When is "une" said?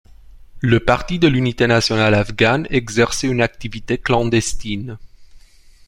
3.27-3.39